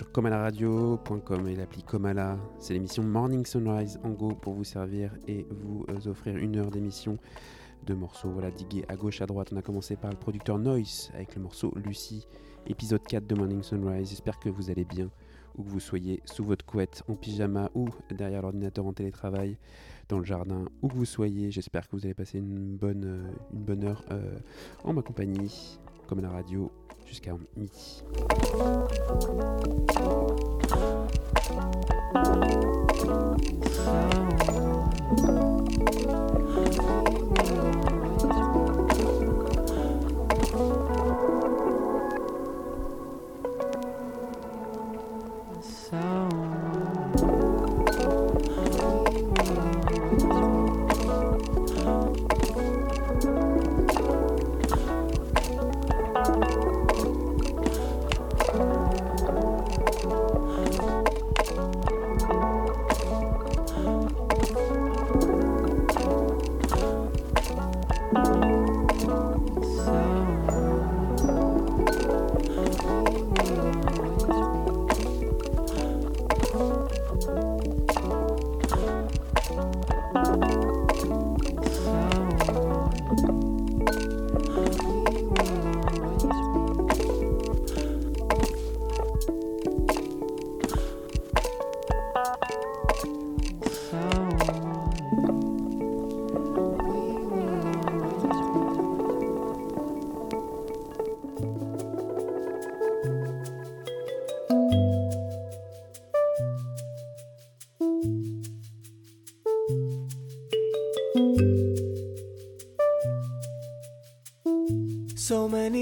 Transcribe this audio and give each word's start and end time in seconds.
sur 0.00 0.12
comalaradio.com 0.12 1.46
et 1.48 1.56
l'appli 1.56 1.82
Comala. 1.82 2.38
C'est 2.58 2.72
l'émission 2.72 3.02
Morning 3.02 3.44
Sunrise 3.44 4.00
en 4.02 4.08
Go 4.08 4.28
pour 4.30 4.54
vous 4.54 4.64
servir 4.64 5.12
et 5.28 5.46
vous 5.50 5.84
euh, 5.90 6.10
offrir 6.10 6.38
une 6.38 6.56
heure 6.56 6.70
d'émission 6.70 7.18
de 7.84 7.92
morceaux 7.92 8.30
voilà, 8.30 8.50
digués 8.50 8.86
à 8.88 8.96
gauche, 8.96 9.20
à 9.20 9.26
droite. 9.26 9.50
On 9.52 9.58
a 9.58 9.62
commencé 9.62 9.96
par 9.96 10.10
le 10.10 10.16
producteur 10.16 10.58
Noise 10.58 11.10
avec 11.12 11.34
le 11.34 11.42
morceau 11.42 11.74
Lucie, 11.76 12.26
épisode 12.66 13.02
4 13.02 13.26
de 13.26 13.34
Morning 13.34 13.62
Sunrise. 13.62 14.08
J'espère 14.08 14.38
que 14.38 14.48
vous 14.48 14.70
allez 14.70 14.86
bien, 14.86 15.10
où 15.58 15.64
que 15.64 15.68
vous 15.68 15.80
soyez 15.80 16.22
sous 16.24 16.44
votre 16.44 16.64
couette, 16.64 17.02
en 17.06 17.14
pyjama 17.14 17.70
ou 17.74 17.90
derrière 18.10 18.40
l'ordinateur 18.40 18.86
en 18.86 18.94
télétravail, 18.94 19.58
dans 20.08 20.16
le 20.16 20.24
jardin, 20.24 20.64
où 20.80 20.88
que 20.88 20.94
vous 20.94 21.04
soyez. 21.04 21.50
J'espère 21.50 21.86
que 21.86 21.94
vous 21.94 22.06
allez 22.06 22.14
passer 22.14 22.38
une 22.38 22.74
bonne, 22.78 23.04
euh, 23.04 23.32
une 23.52 23.64
bonne 23.64 23.84
heure 23.84 24.02
euh, 24.12 24.38
en 24.82 24.94
ma 24.94 25.02
compagnie, 25.02 25.78
comme 26.06 26.22
la 26.22 26.30
radio, 26.30 26.72
jusqu'à 27.10 27.32
midi. 27.56 28.02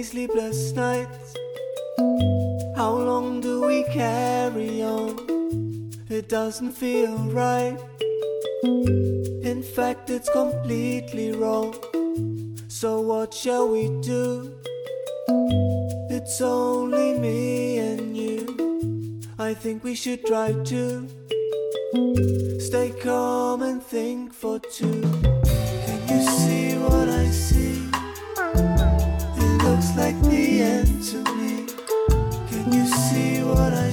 Sleepless 0.09 0.73
nights. 0.73 1.35
How 2.77 2.93
long 2.97 3.43
do 3.43 3.67
we 3.67 3.85
carry 3.93 4.83
on? 4.83 5.91
It 6.09 6.31
doesn't 6.31 6.73
feel 6.73 7.15
right. 7.43 7.79
In 9.53 9.63
fact, 9.63 10.09
it's 10.09 10.31
completely 10.31 11.33
wrong. 11.33 11.75
So, 12.69 13.01
what 13.03 13.35
shall 13.35 13.69
we 13.69 13.89
do? 14.01 14.55
It's 16.09 16.41
only 16.41 17.19
me 17.19 17.79
and 17.79 18.17
you. 18.17 19.21
I 19.39 19.53
think 19.53 19.85
we 19.85 19.95
should 19.95 20.25
try 20.25 20.53
to 20.73 21.07
stay 22.59 22.95
calm 23.03 23.61
and 23.61 23.83
think 23.83 24.33
for 24.33 24.59
two. 24.59 25.03
Can 25.85 26.01
you 26.09 26.23
see 26.39 26.79
what 26.79 27.09
I 27.11 27.27
see? 27.27 27.78
Like 29.99 30.23
the 30.23 30.63
end 30.63 31.03
to 31.11 31.19
me. 31.35 31.67
Can 32.49 32.73
you 32.73 32.87
see 32.87 33.43
what 33.43 33.73
I 33.75 33.88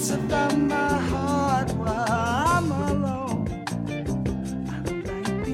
must 0.00 0.12
have 0.30 0.58
my 0.58 0.96
heart 1.10 1.70
while 1.72 2.06
I'm 2.08 2.72
alone. 2.72 3.46
I 4.66 4.80
like. 5.04 5.44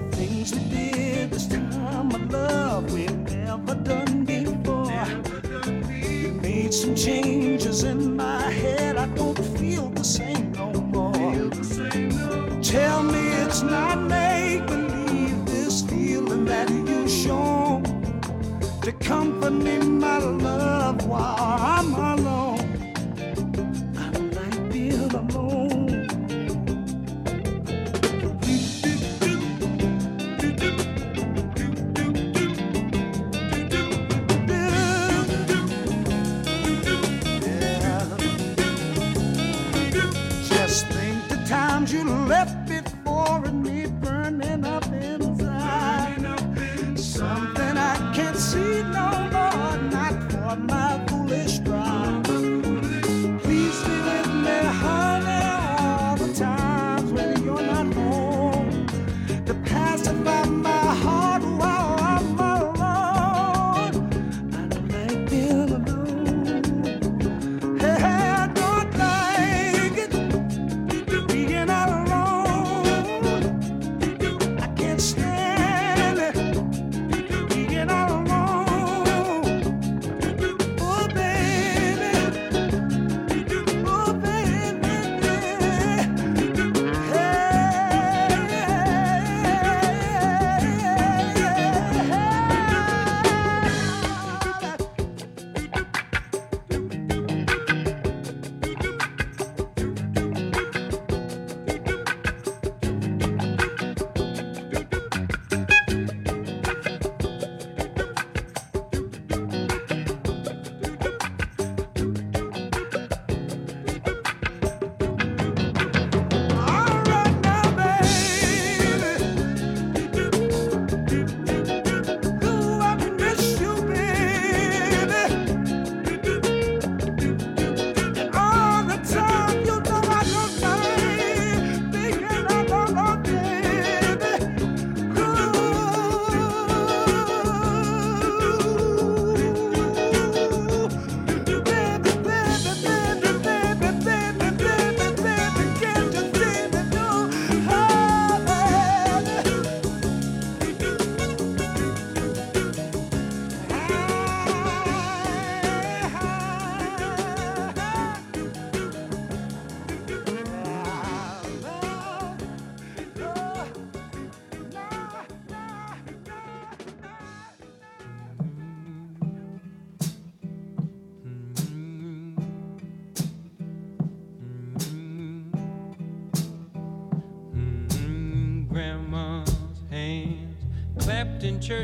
The 0.00 0.16
things 0.16 0.52
we 0.54 0.64
did 0.68 1.30
this 1.30 1.46
time 1.46 2.10
of 2.14 2.30
love 2.30 2.92
we 2.92 3.06
never 3.06 3.74
done 3.74 4.26
before. 4.26 4.92
Made 6.42 6.74
some 6.74 6.94
changes 6.94 7.84
in 7.84 8.14
my 8.14 8.42
head. 8.50 8.98
I 8.98 9.06
don't 9.14 9.42
feel 9.56 9.88
the 9.88 10.04
same 10.04 10.52
no 10.52 10.72
more. 10.72 11.50
Tell 12.62 13.02
me 13.02 13.28
it's 13.44 13.62
not 13.62 13.98
this 15.46 15.80
feeling 15.88 16.44
that 16.44 16.68
you 16.68 17.08
show 17.08 17.82
to 18.82 18.92
comfort 18.92 19.52
me. 19.52 19.91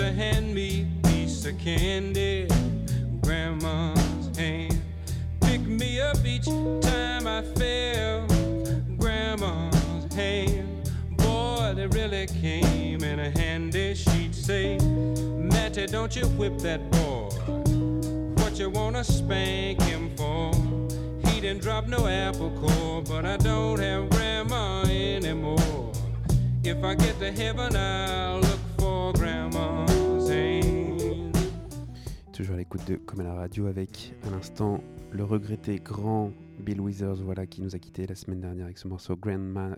to 0.00 0.10
hand 0.12 0.54
me 0.54 0.86
a 1.04 1.08
piece 1.08 1.44
of 1.44 1.58
candy, 1.58 2.48
Grandma's 3.20 4.34
hand. 4.34 4.80
Pick 5.42 5.60
me 5.60 6.00
up 6.00 6.16
each 6.24 6.46
time 6.46 7.26
I 7.26 7.42
fell, 7.42 8.26
Grandma's 8.96 10.14
hand. 10.14 10.90
Boy, 11.18 11.74
they 11.76 11.86
really 11.88 12.26
came 12.28 13.04
in 13.04 13.18
handy. 13.18 13.94
She'd 13.94 14.34
say, 14.34 14.78
Matty, 14.78 15.86
don't 15.86 16.16
you 16.16 16.24
whip 16.28 16.56
that 16.60 16.80
boy. 16.92 17.28
What 18.42 18.58
you 18.58 18.70
wanna 18.70 19.04
spank 19.04 19.82
him 19.82 20.16
for? 20.16 20.50
He 21.28 21.42
didn't 21.42 21.60
drop 21.60 21.86
no 21.86 22.06
apple 22.06 22.50
core, 22.58 23.02
but 23.02 23.26
I 23.26 23.36
don't 23.36 23.78
have 23.78 24.08
grandma 24.08 24.80
anymore. 24.84 25.92
If 26.64 26.82
I 26.82 26.94
get 26.94 27.18
to 27.18 27.30
heaven, 27.30 27.76
I'll 27.76 28.40
look 28.40 28.60
for 28.78 29.12
grandma. 29.12 29.79
Toujours 32.40 32.54
à 32.54 32.58
l'écoute 32.58 32.88
de 32.88 32.96
Comme 32.96 33.20
à 33.20 33.24
la 33.24 33.34
radio 33.34 33.66
avec 33.66 34.14
à 34.22 34.30
l'instant 34.30 34.82
le 35.10 35.24
regretté 35.24 35.76
grand 35.76 36.32
Bill 36.58 36.80
Withers, 36.80 37.22
voilà, 37.22 37.46
qui 37.46 37.60
nous 37.60 37.76
a 37.76 37.78
quitté 37.78 38.06
la 38.06 38.14
semaine 38.14 38.40
dernière 38.40 38.64
avec 38.64 38.78
ce 38.78 38.88
morceau 38.88 39.14
Grand, 39.14 39.76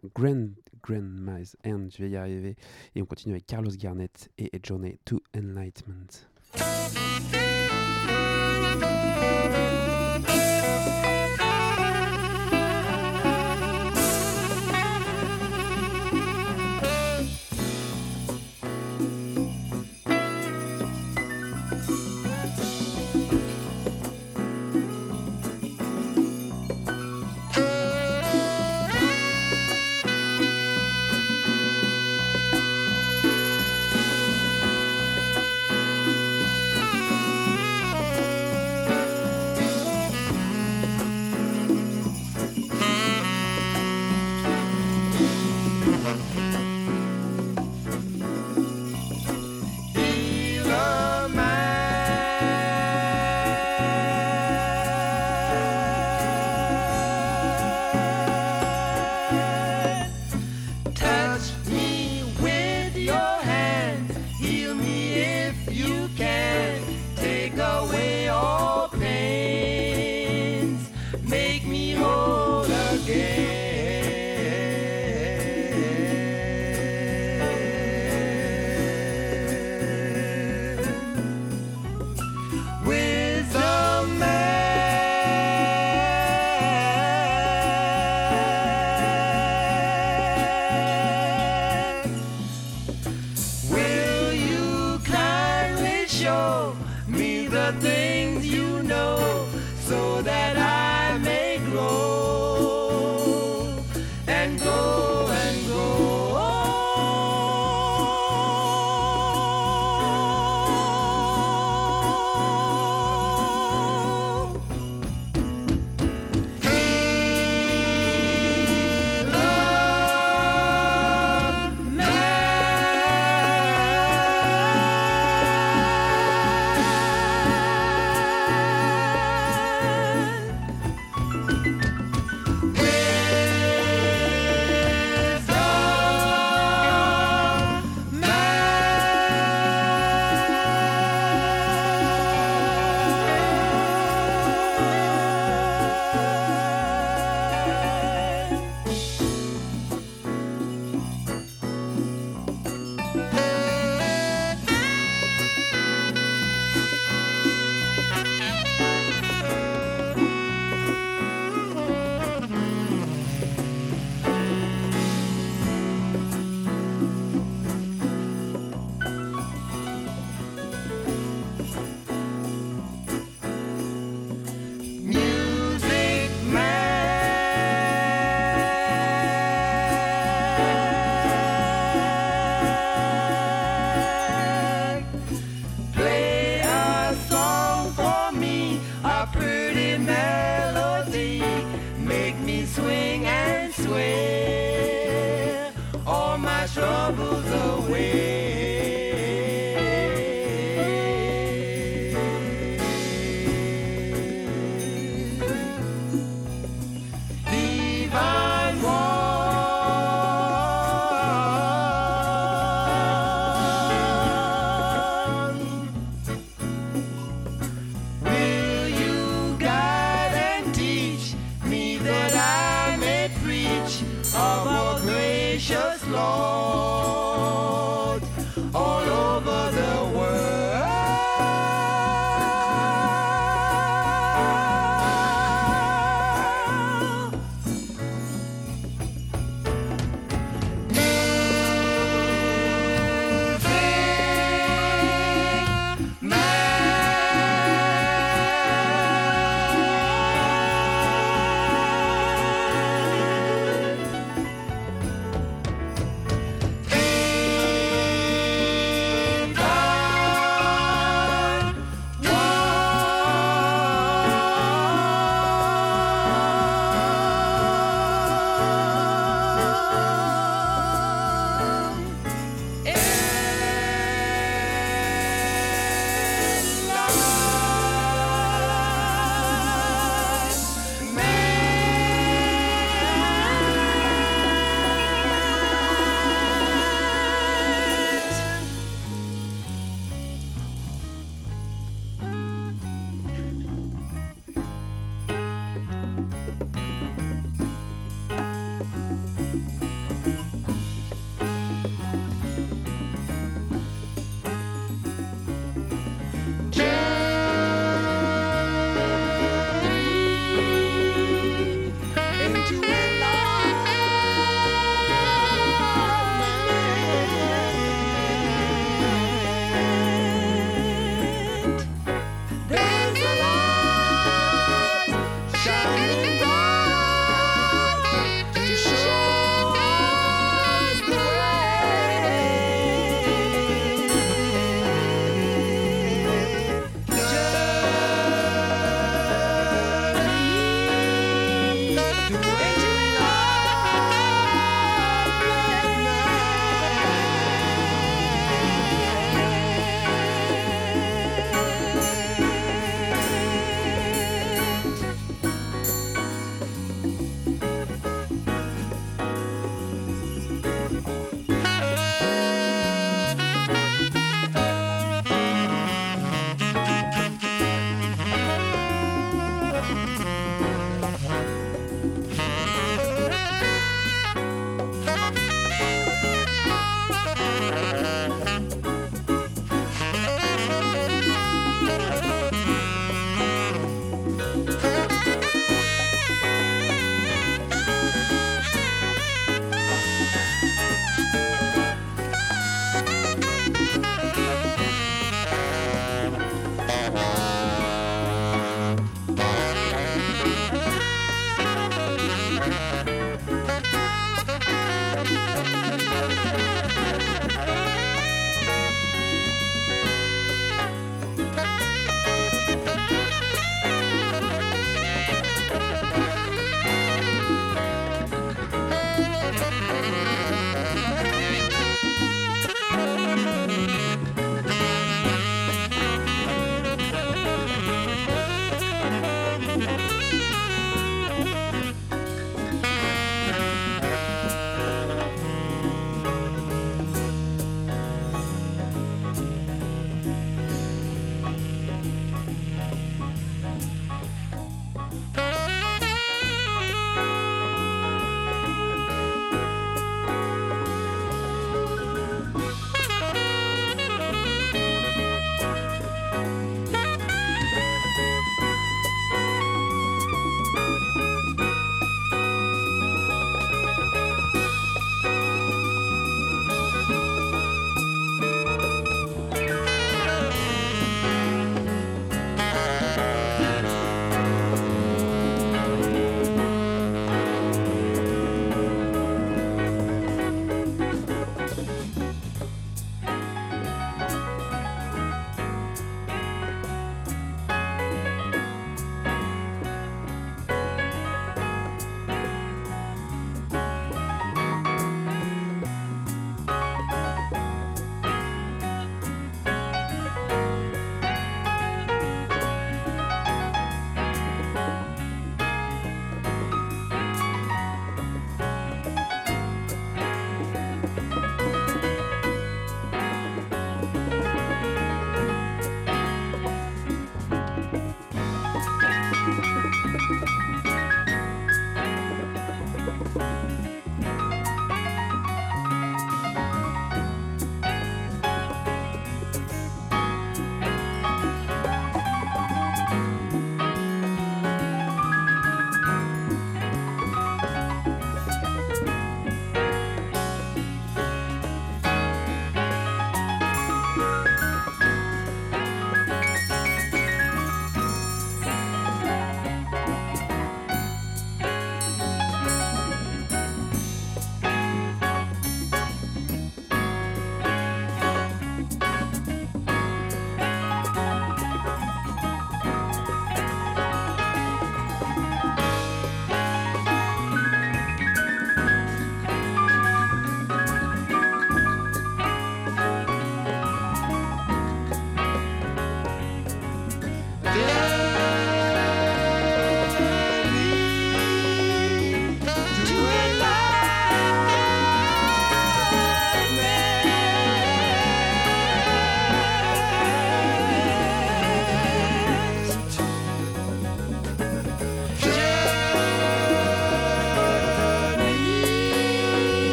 Grandma's 0.80 1.56
End, 1.66 1.88
je 1.90 2.04
vais 2.04 2.10
y 2.10 2.16
arriver. 2.16 2.54
Et 2.94 3.02
on 3.02 3.04
continue 3.04 3.34
avec 3.34 3.46
Carlos 3.46 3.72
Garnett 3.76 4.30
et 4.38 4.48
A 4.54 4.58
Journey 4.62 4.96
to 5.04 5.20
Enlightenment. 5.36 6.28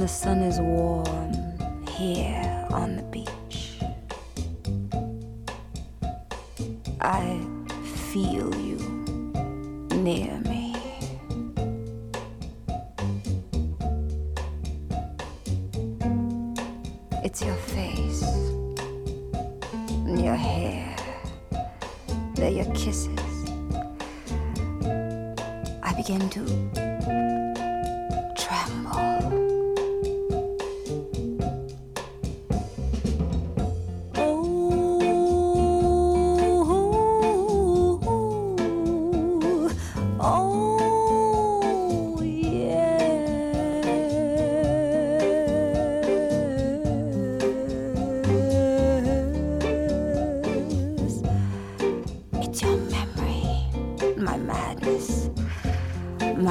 The 0.00 0.08
sun 0.08 0.40
is 0.40 0.58
warm 0.58 0.89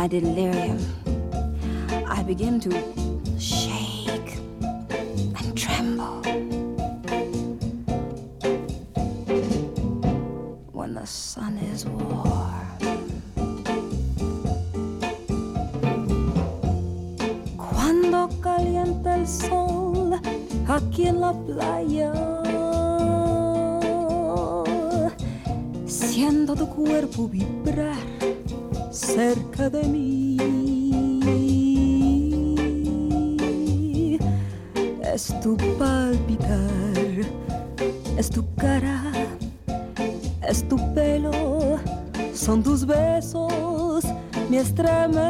delirium. 0.09 0.79
I 2.07 2.23
begin 2.23 2.59
to 2.61 2.71
shake 3.37 4.37
and 5.37 5.55
tremble 5.55 6.21
when 10.71 10.95
the 10.95 11.05
sun 11.05 11.57
is 11.59 11.85
warm. 11.85 12.55
Cuando 17.57 18.29
calienta 18.41 19.15
el 19.15 19.27
sol 19.27 20.19
aquí 20.67 21.05
en 21.07 21.21
la 21.21 21.33
playa, 21.33 22.13
siento 25.85 26.55
tu 26.55 26.67
cuerpo 26.67 27.27
vibrar 27.27 27.68
cerca 29.15 29.69
de 29.69 29.83
mí. 29.83 30.37
Es 35.13 35.33
tu 35.41 35.57
palpitar, 35.77 37.25
es 38.17 38.29
tu 38.29 38.43
cara, 38.55 39.01
es 40.47 40.67
tu 40.69 40.77
pelo, 40.93 41.79
son 42.33 42.63
tus 42.63 42.85
besos, 42.85 44.05
me 44.49 44.59
estremezco. 44.59 45.28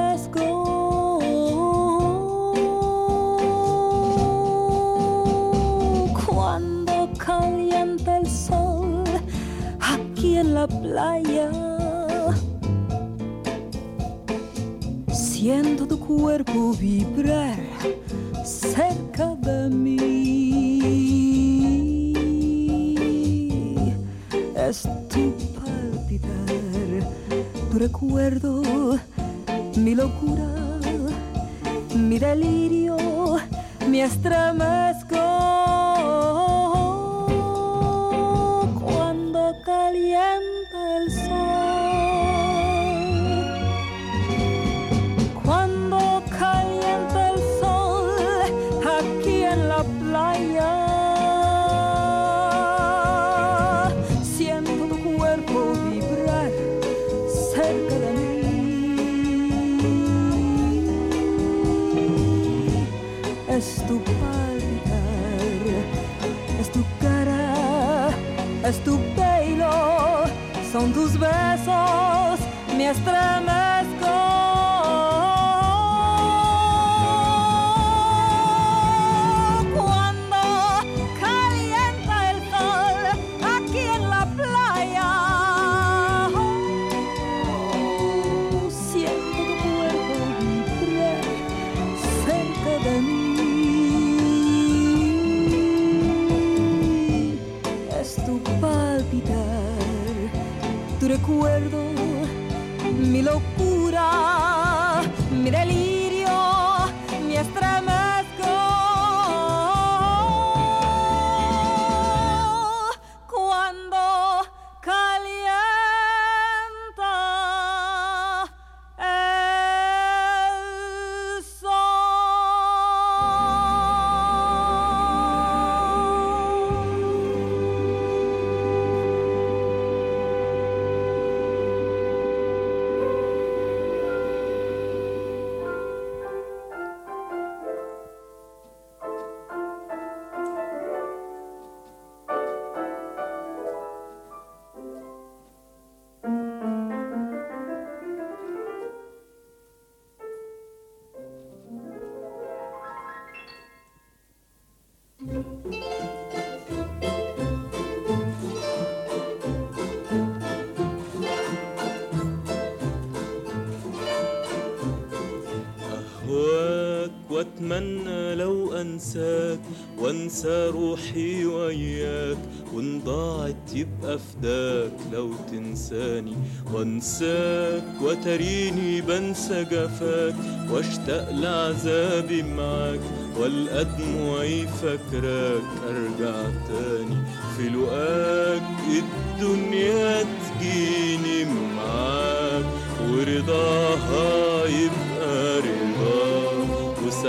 وأتمنى 167.64 168.36
لو 168.36 168.74
أنساك 168.74 169.60
وأنسى 169.98 170.68
روحي 170.68 171.46
وياك 171.46 172.38
وإن 172.74 173.02
ضاعت 173.06 173.74
يبقى 173.74 174.20
فداك 174.20 174.92
لو 175.14 175.32
تنساني 175.52 176.36
وأنساك 176.74 177.84
وتريني 178.02 179.02
بنسى 179.02 179.64
جفاك 179.64 180.36
وأشتاق 180.72 181.32
لعذابي 181.32 182.44
معاك 182.44 183.00
والقى 183.40 183.86
دموعي 183.86 184.68
فاكراك. 184.68 185.64
أرجع 185.90 186.42
تاني 186.68 187.18
في 187.58 187.70
لقاك 187.70 188.64
الدنيا 188.90 190.24
تجيني 190.24 191.46
معاك 191.76 192.66
ورضاها 193.12 194.66
يبقى 194.68 195.19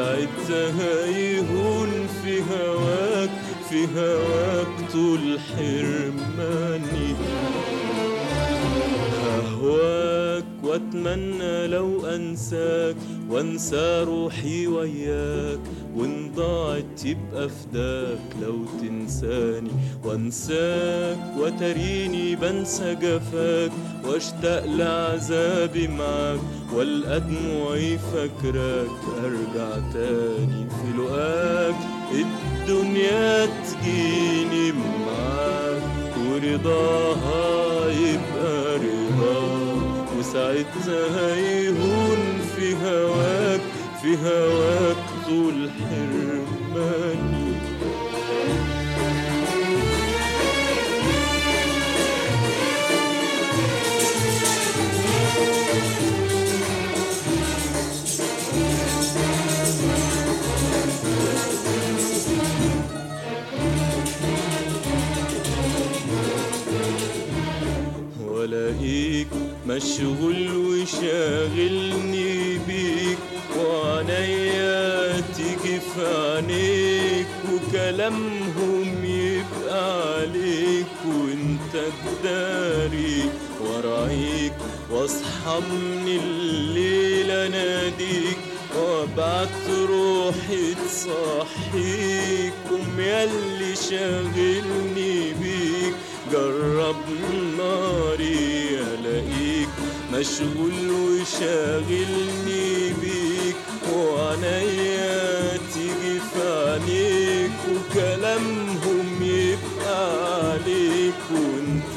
رضاك 0.01 0.29
وساعتها 0.39 1.07
يهون 1.07 2.09
في 2.23 2.41
هواك 2.41 3.31
في 3.71 3.87
هواك 3.97 4.91
طول 4.93 5.39
حرماني. 5.41 7.15
أهواك 9.37 10.30
وأتمنى 10.71 11.67
لو 11.67 12.07
أنساك 12.07 12.97
وأنسى 13.31 14.05
روحي 14.07 14.67
وياك 14.67 15.61
وإن 15.97 16.31
ضاعت 16.37 17.05
يبقى 17.05 17.49
فداك 17.49 18.19
لو 18.43 18.57
تنساني 18.81 19.71
وأنساك 20.05 21.19
وتريني 21.39 22.37
بنسى 22.37 22.95
جفاك 22.95 23.71
واشتاق 24.05 24.65
لعذابي 24.65 25.89
معاك 25.89 26.41
والقى 26.75 27.21
دموعي 27.21 27.99
فاكراك 27.99 28.91
أرجع 29.25 29.71
تاني 29.93 30.67
في 30.71 30.99
لقاك 30.99 31.75
الدنيا 32.13 33.47
تجيني 33.47 34.73
معاك 34.73 35.83
ورضاها 36.31 37.91
يبقى 37.91 38.40
رضاك 40.35 40.67
وساعتها 40.77 41.37
يهون 41.37 42.41
في 42.57 42.75
هواك 42.75 43.61
في 44.03 44.17
هواك 44.17 44.97
طول 45.27 45.71
حرماني 45.71 47.51
والاقيك 68.21 69.29
مشغول 69.67 70.57
وشاغلني 70.57 72.59
بيك 72.59 73.19
وعنيا 73.59 75.21
تيجي 75.21 75.81
في 75.81 76.07
عينيك 76.07 77.27
وكلامهم 77.53 79.05
يبقى 79.05 80.15
عليك 80.19 80.87
وأنت 81.07 81.85
تداري 82.23 83.23
ورأيك 83.61 84.53
واصحى 84.91 85.61
من 85.71 86.19
الليل 86.25 87.31
اناديك 87.31 88.37
وأبعت 88.77 89.69
روحي 89.89 90.75
تصحيك 90.75 92.53
قوم 92.71 93.01
ياللي 93.01 93.77
شاغلني 93.91 95.33
بيك 95.43 95.95
جرب 96.33 96.97
ناري 97.59 98.60
مشغول 100.13 100.91
وشاغلني 100.91 102.93
بيك 103.01 103.57
وعنيا 103.95 105.57
تيجي 105.75 106.21
في 106.21 106.43
عينيك 106.43 107.51
وكلامهم 107.71 109.23
يبقى 109.23 110.51
عليك 110.51 111.15
وأنت 111.31 111.97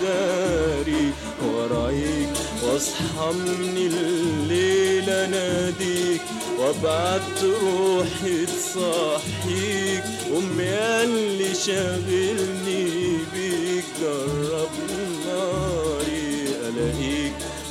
تداري 0.00 1.10
ورايك. 1.44 2.28
واصحى 2.62 3.32
من 3.32 3.76
الليل 3.76 5.10
أناديك 5.10 6.20
وأبعت 6.58 7.42
روحي 7.42 8.46
تصحيك. 8.46 10.04
امي 10.36 11.04
اللي 11.04 11.54
شاغلني 11.54 13.18
بيك 13.34 13.84
جرب 14.00 14.70
ناري 14.88 15.01
الاقيك 15.01 15.01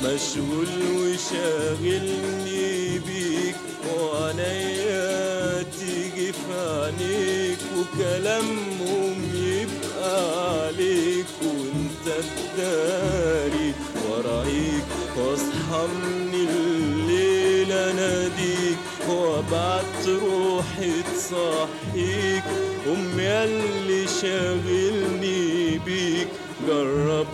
مشغول 0.04 0.68
وشاغلني 0.96 2.98
بيك 2.98 3.56
وعنيا 3.98 5.62
تيجي 5.62 6.32
في 6.32 6.52
عينيك 6.58 7.58
وكلامهم 7.78 9.16
يبقى 9.34 10.66
عليك 10.66 11.26
وأنت 11.42 12.24
تداري 12.56 13.72
ورأيك 14.08 14.84
واصحى 15.16 15.86
من 16.32 16.48
الليل 16.48 17.72
اناديك 17.72 18.78
وأبعت 19.08 20.06
روحي 20.08 20.92
تصحيك 21.14 22.44
أمي 22.86 23.28
اللي 23.28 24.06
شاغلني 24.22 25.78
بيك 25.78 26.28
جرب 26.68 27.26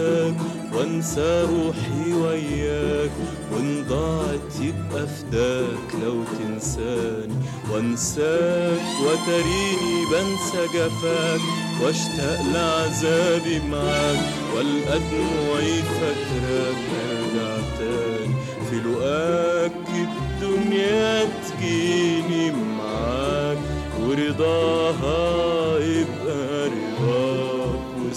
انساك 0.00 0.34
وانسى 0.74 1.46
روحي 1.50 2.12
وياك 2.12 3.10
وان 3.52 3.84
ضاعت 3.88 4.52
يبقى 4.60 5.06
فداك 5.06 5.88
لو 6.04 6.24
تنساني. 6.38 7.34
وانساك 7.72 8.80
وتريني 9.02 10.04
بنسى 10.12 10.66
جفاك 10.74 11.40
واشتاق 11.82 12.40
لعذابي 12.54 13.60
معاك 13.70 14.18
والقى 14.56 14.98
دموعي 14.98 15.82
فاكراك 15.82 16.80
ارجع 17.10 17.56
تاني. 17.78 18.34
في 18.70 18.76
لقاك 18.76 19.88
الدنيا 19.94 21.24
تجيني 21.24 22.50
معاك 22.50 23.58
ورضاها 24.00 25.78
يبقى 25.78 26.09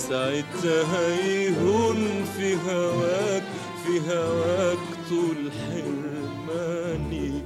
رضاك 0.09 0.43
وساعتها 0.53 1.07
يهون 1.25 2.25
في 2.37 2.55
هواك 2.55 3.43
في 3.85 3.99
هواك 4.11 4.77
طول 5.09 5.51
حرماني 5.51 7.41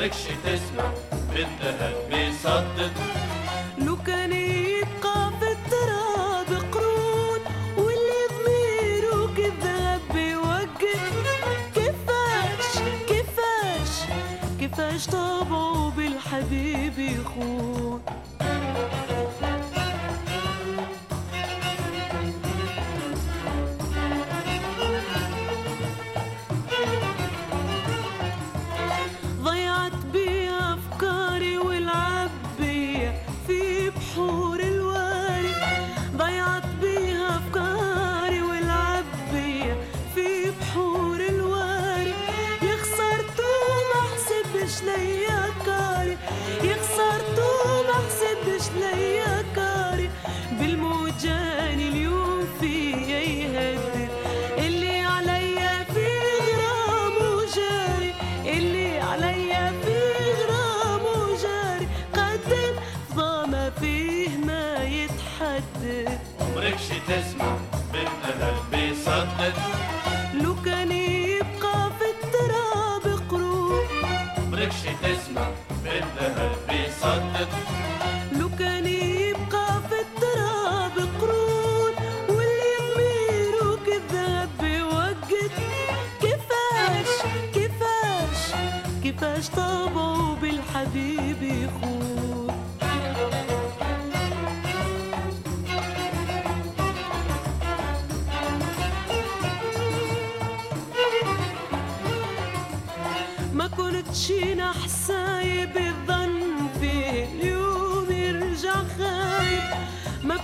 تفرقش 0.00 0.22
تسمع 0.44 0.90
بنتها 1.34 1.92
بيصدق 2.10 2.99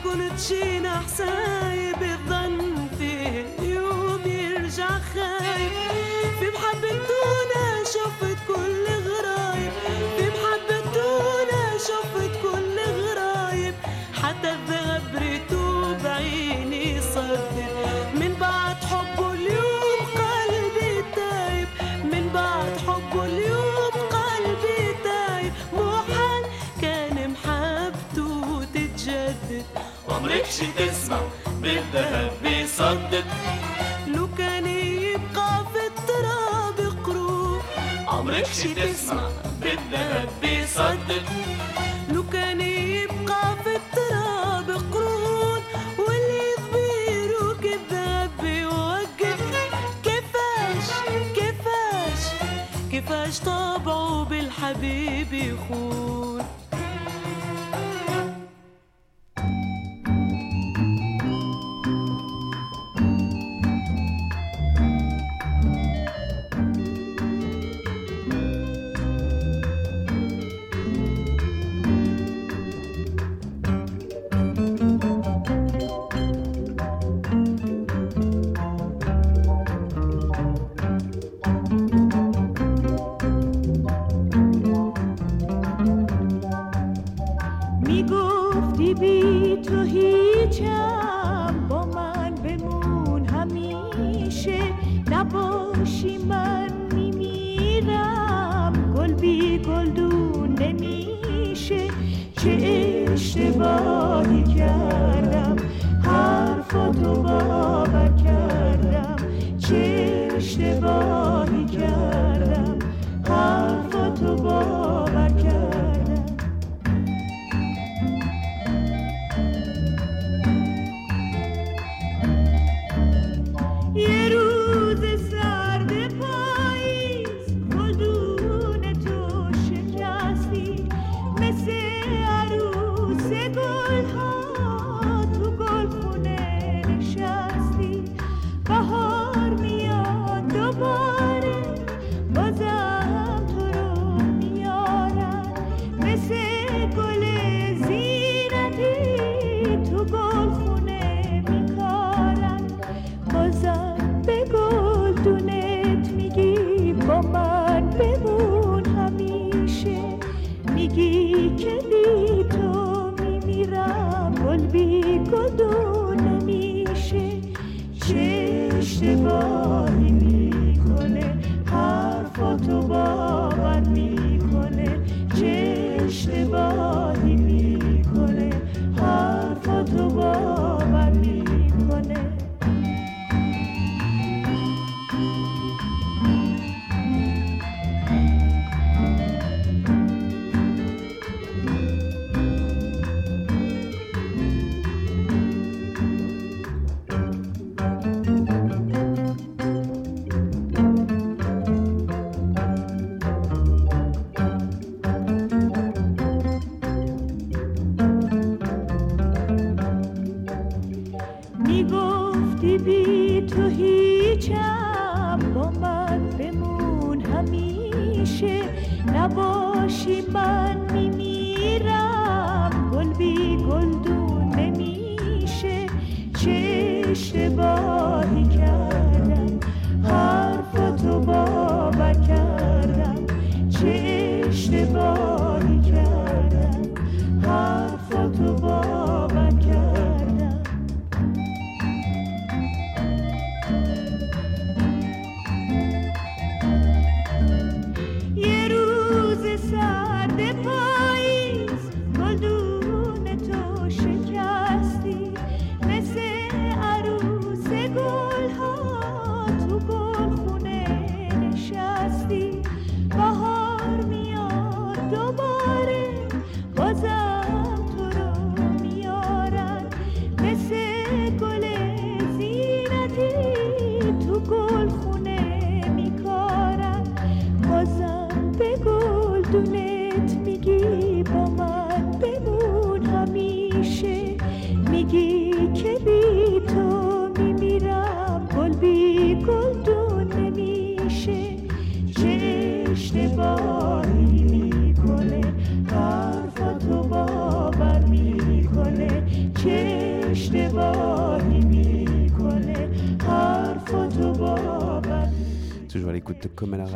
كنت 0.07 0.41
شي 0.41 0.81
نحسايا 0.81 1.86
بدكش 30.57 30.77
تسمع 30.79 31.21
بالذهب 31.63 32.33
بيصدق 32.43 33.25
لو 34.07 34.29
كان 34.39 34.67
يبقى 34.67 35.67
في 35.73 35.87
التراب 35.87 37.05
قروب. 37.05 37.61
عمركش 38.09 38.63
تسمع 38.63 39.29
بالذهب 39.61 40.29
بيصدق 40.43 41.25
لو 42.09 42.23
كان 42.33 42.61
يبقى 42.61 43.57
في 43.65 43.77
التراب 43.77 44.71
قرون. 44.93 45.61
واللي 45.99 46.41
يخبره 46.59 47.55
كذاب 47.63 48.31
بيوقف 48.43 49.41
كيفاش؟ 50.03 50.87
كيفاش؟ 51.35 52.23
كيفاش 52.91 53.41
طبعه 53.41 54.25
بالحبيب 54.25 55.33
يخون؟ 55.33 56.16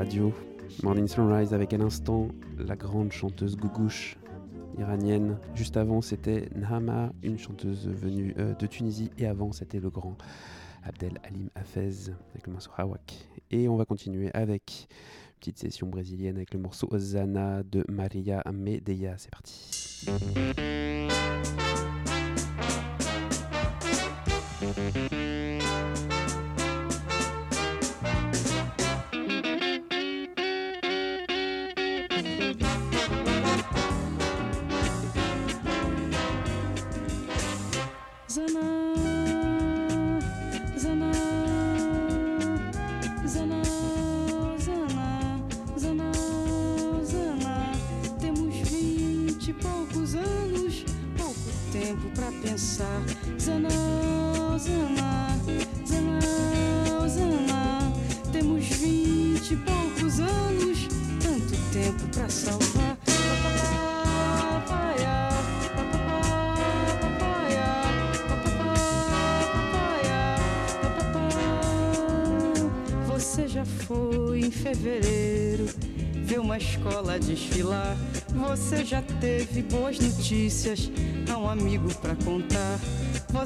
radio. 0.00 0.32
Morning 0.82 1.06
Sunrise 1.06 1.52
avec 1.52 1.74
à 1.74 1.76
l'instant 1.76 2.28
la 2.56 2.74
grande 2.74 3.12
chanteuse 3.12 3.54
Gougouche 3.54 4.16
iranienne. 4.78 5.38
Juste 5.54 5.76
avant, 5.76 6.00
c'était 6.00 6.48
Nahama, 6.56 7.12
une 7.22 7.38
chanteuse 7.38 7.86
venue 7.86 8.34
euh, 8.38 8.54
de 8.54 8.66
Tunisie. 8.66 9.10
Et 9.18 9.26
avant, 9.26 9.52
c'était 9.52 9.78
le 9.78 9.90
grand 9.90 10.16
Abdel 10.84 11.20
Halim 11.22 11.50
Hafez 11.54 12.12
avec 12.30 12.46
le 12.46 12.52
morceau 12.54 12.70
Hawak. 12.78 13.28
Et 13.50 13.68
on 13.68 13.76
va 13.76 13.84
continuer 13.84 14.30
avec 14.32 14.88
une 14.88 15.38
petite 15.38 15.58
session 15.58 15.86
brésilienne 15.86 16.36
avec 16.36 16.54
le 16.54 16.60
morceau 16.60 16.88
Zana 16.96 17.62
de 17.62 17.84
Maria 17.90 18.42
Medea. 18.50 19.18
C'est 19.18 19.30
parti. 19.30 20.06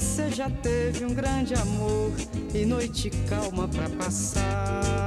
Você 0.05 0.31
já 0.31 0.51
teve 0.51 1.05
um 1.07 1.15
grande 1.15 1.55
amor 1.55 2.13
e 2.55 2.67
noite 2.67 3.11
calma 3.27 3.67
pra 3.67 3.89
passar. 3.89 5.04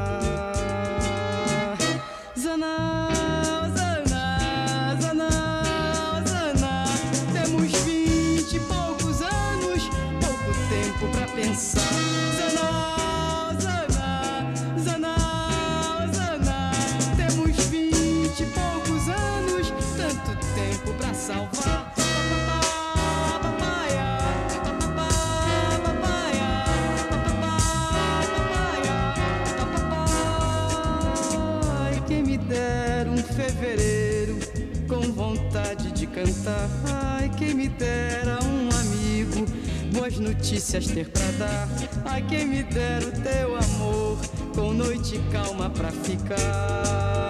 quem 37.48 37.56
me 37.56 37.70
dera 37.70 38.40
um 38.44 38.68
amigo, 38.78 39.46
boas 39.94 40.20
notícias 40.20 40.86
ter 40.88 41.08
pra 41.10 41.32
dar. 41.40 41.70
A 42.06 42.20
quem 42.20 42.46
me 42.46 42.64
dera 42.64 43.08
o 43.08 43.12
teu 43.12 43.56
amor, 43.56 44.18
com 44.54 44.74
noite 44.74 45.18
calma 45.32 45.70
pra 45.70 45.90
ficar. 45.90 47.27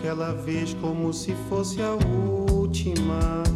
Daquela 0.00 0.32
vez 0.32 0.72
como 0.80 1.12
se 1.12 1.34
fosse 1.48 1.80
a 1.82 1.92
última. 1.92 3.49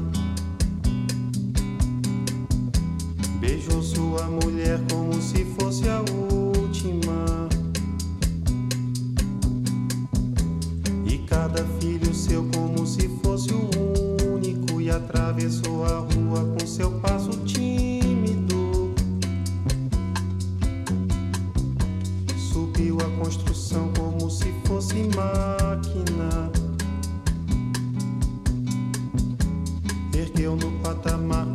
No 30.56 30.70
patamar 30.82 31.53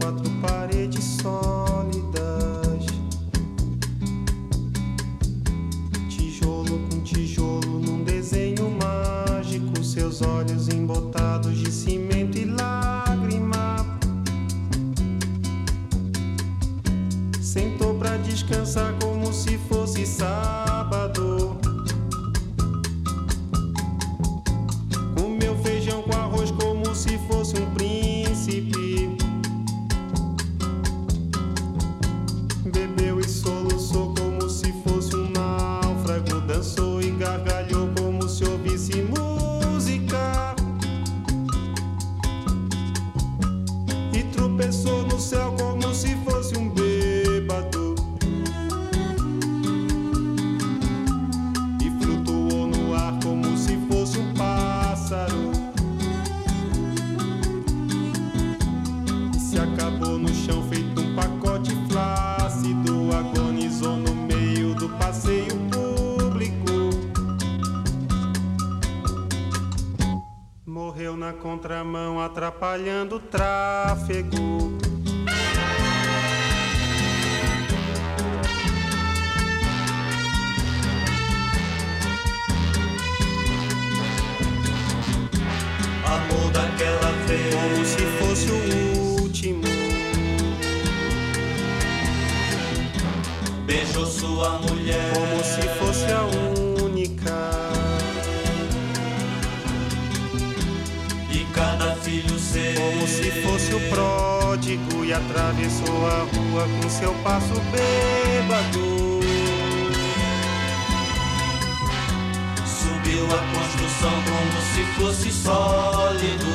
Subiu 113.29 113.35
a 113.35 113.37
construção 113.53 114.11
como 114.23 114.61
se 114.73 114.83
fosse 114.97 115.31
sólido 115.31 116.45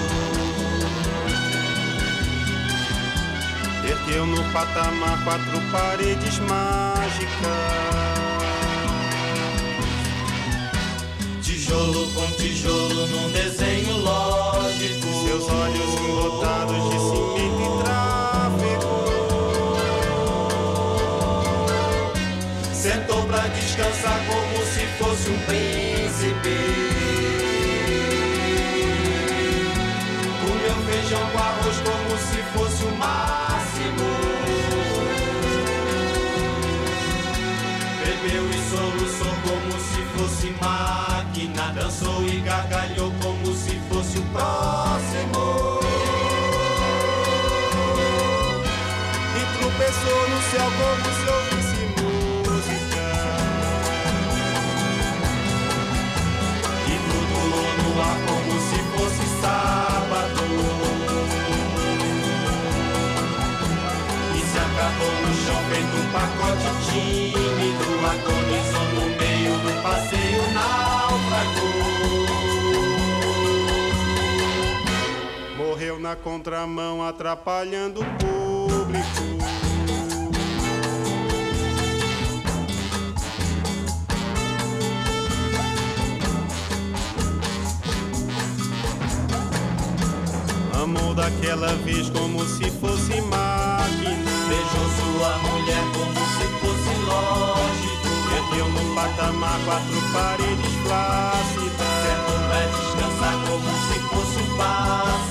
Ergueu 3.88 4.26
no 4.26 4.42
patamar 4.52 5.22
quatro 5.24 5.60
paredes 5.70 6.38
mágicas. 6.40 7.28
Tijolo 11.42 12.10
com 12.12 12.26
tijolo 12.32 13.06
num 13.08 13.30
desenho 13.30 13.98
lógico 13.98 15.06
Seus 15.26 15.48
olhos 15.48 15.94
embotados 16.00 16.90
de 16.90 16.98
cimento 16.98 17.62
e 17.62 17.68
tráfego. 17.84 18.94
Sentou 22.72 23.22
pra 23.26 23.46
descansar 23.48 24.18
como 24.26 24.64
se 24.66 24.86
fosse 24.98 25.30
um 25.30 25.38
príncipe 25.46 25.93
próximo 44.34 45.78
E 49.36 49.42
tropeçou 49.58 50.28
no 50.28 50.38
céu 50.50 50.68
como 50.78 51.06
se 51.14 51.26
ouvisse 51.36 51.82
música. 52.02 53.06
E 56.86 56.94
flutuou 57.04 57.70
no 57.78 57.90
ar 58.02 58.18
como 58.26 58.54
se 58.68 58.78
fosse 58.92 59.24
sábado 59.40 60.44
E 64.34 64.40
se 64.40 64.58
acabou 64.58 65.14
no 65.22 65.30
chão 65.44 65.60
feito 65.70 65.94
um 65.96 66.06
pacote 66.10 66.68
tímido 66.90 67.88
Agonizou 68.12 68.86
no 68.94 69.04
meio 69.16 69.54
do 69.58 69.82
passeio 69.82 70.42
náufrago 70.52 70.83
Morreu 75.84 75.98
na 76.00 76.16
contramão, 76.16 77.06
atrapalhando 77.06 78.00
o 78.00 78.04
público. 78.04 79.04
Amou 90.82 91.14
daquela 91.14 91.74
vez 91.84 92.08
como 92.08 92.42
se 92.46 92.70
fosse 92.70 93.20
máquina. 93.20 94.30
Beijou 94.48 94.88
sua 94.96 95.36
mulher 95.36 95.84
como 95.92 96.20
se 96.32 96.46
fosse 96.60 96.94
lógico 97.04 98.08
Ergueu 98.36 98.68
no 98.70 98.94
patamar 98.94 99.60
quatro 99.66 100.00
paredes 100.14 100.74
flácidas. 100.82 101.92
Sentou 102.04 102.38
pra 102.48 102.62
descansar 102.72 103.36
como 103.46 103.68
se 103.86 103.98
fosse 104.08 104.50
um 104.50 104.56
pássaro 104.56 105.23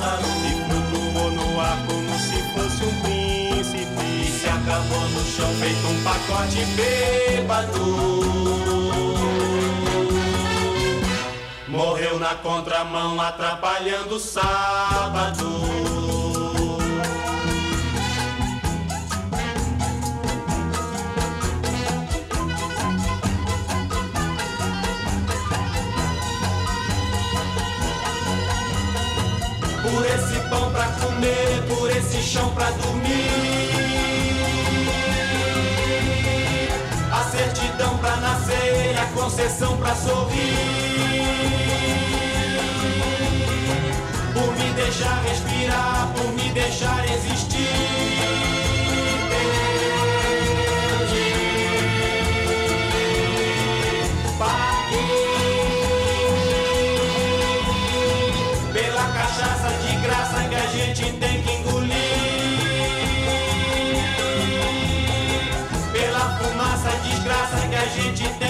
feito 5.74 5.88
um 5.88 6.04
pacote 6.04 6.66
bêbado. 6.76 8.14
Morreu 11.68 12.20
na 12.20 12.36
contramão 12.36 13.20
atrapalhando 13.20 14.16
o 14.16 14.20
sábado. 14.20 15.64
Por 29.82 30.06
esse 30.06 30.40
pão 30.50 30.72
pra 30.72 30.88
comer, 30.88 31.64
por 31.68 31.90
esse 31.90 32.22
chão 32.22 32.54
pra 32.54 32.70
dormir 32.72 33.83
pra 38.04 38.18
nascer, 38.18 38.98
a 39.00 39.06
concessão 39.18 39.78
pra 39.78 39.96
sorrir. 39.96 40.58
Por 44.34 44.52
me 44.58 44.74
deixar 44.74 45.24
respirar, 45.24 46.12
por 46.14 46.34
me 46.34 46.52
deixar 46.52 47.06
existir. 47.10 48.63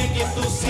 Tem 0.04 0.12
que 0.12 0.34
tossir. 0.34 0.70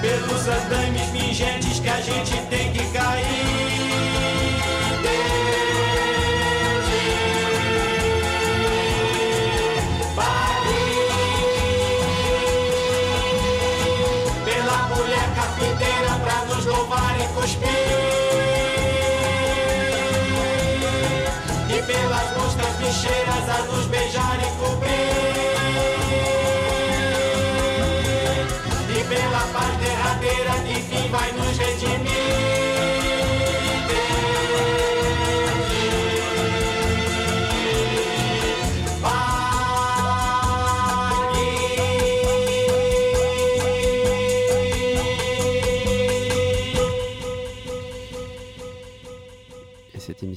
Pelos 0.00 0.48
andames 0.48 1.10
pingentes 1.10 1.80
que 1.80 1.88
a 1.88 2.00
gente 2.00 2.40
tem 2.48 2.72
que 2.72 2.84
cair. 2.92 3.47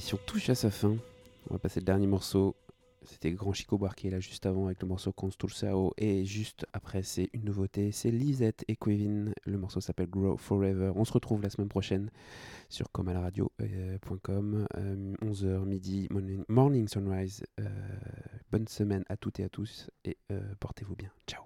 Émission 0.02 0.18
touche 0.26 0.50
à 0.50 0.56
sa 0.56 0.72
fin. 0.72 0.96
On 1.48 1.54
va 1.54 1.60
passer 1.60 1.78
le 1.78 1.84
dernier 1.84 2.08
morceau. 2.08 2.56
C'était 3.04 3.30
Grand 3.30 3.52
Chico 3.52 3.78
Bar 3.78 3.94
qui 3.94 4.08
est 4.08 4.10
là 4.10 4.18
juste 4.18 4.46
avant 4.46 4.66
avec 4.66 4.82
le 4.82 4.88
morceau 4.88 5.12
Constulsao. 5.12 5.94
Et 5.96 6.24
juste 6.24 6.66
après, 6.72 7.04
c'est 7.04 7.30
une 7.32 7.44
nouveauté. 7.44 7.92
C'est 7.92 8.10
Lisette 8.10 8.64
et 8.66 8.74
Quevin. 8.74 9.32
Le 9.44 9.58
morceau 9.58 9.80
s'appelle 9.80 10.10
Grow 10.10 10.36
Forever. 10.36 10.90
On 10.96 11.04
se 11.04 11.12
retrouve 11.12 11.40
la 11.40 11.50
semaine 11.50 11.68
prochaine 11.68 12.10
sur 12.68 12.90
comalradio.com. 12.90 14.66
11h 14.74 15.64
midi, 15.66 16.08
morning, 16.48 16.88
sunrise. 16.88 17.44
Euh, 17.60 17.68
bonne 18.50 18.66
semaine 18.66 19.04
à 19.08 19.16
toutes 19.16 19.38
et 19.38 19.44
à 19.44 19.48
tous. 19.48 19.88
Et 20.04 20.18
euh, 20.32 20.40
portez-vous 20.58 20.96
bien. 20.96 21.12
Ciao. 21.28 21.44